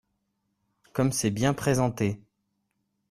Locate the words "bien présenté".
1.29-2.19